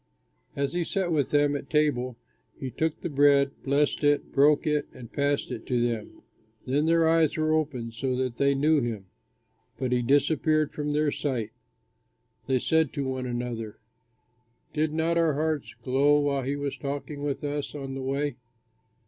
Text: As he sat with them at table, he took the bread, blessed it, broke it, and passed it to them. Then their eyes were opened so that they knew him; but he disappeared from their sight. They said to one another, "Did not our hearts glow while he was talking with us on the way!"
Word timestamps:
As 0.55 0.73
he 0.73 0.83
sat 0.83 1.11
with 1.11 1.29
them 1.29 1.55
at 1.55 1.69
table, 1.69 2.17
he 2.59 2.71
took 2.71 2.99
the 3.01 3.07
bread, 3.07 3.51
blessed 3.63 4.03
it, 4.03 4.31
broke 4.33 4.65
it, 4.65 4.87
and 4.95 5.13
passed 5.13 5.51
it 5.51 5.67
to 5.67 5.79
them. 5.79 6.23
Then 6.65 6.87
their 6.87 7.07
eyes 7.07 7.37
were 7.37 7.53
opened 7.53 7.93
so 7.93 8.15
that 8.15 8.37
they 8.37 8.55
knew 8.55 8.81
him; 8.81 9.05
but 9.77 9.91
he 9.91 10.01
disappeared 10.01 10.71
from 10.71 10.93
their 10.93 11.11
sight. 11.11 11.51
They 12.47 12.57
said 12.57 12.93
to 12.93 13.05
one 13.05 13.27
another, 13.27 13.77
"Did 14.73 14.91
not 14.91 15.19
our 15.19 15.35
hearts 15.35 15.75
glow 15.83 16.17
while 16.19 16.41
he 16.41 16.55
was 16.55 16.77
talking 16.79 17.21
with 17.21 17.43
us 17.43 17.75
on 17.75 17.93
the 17.93 18.01
way!" 18.01 18.37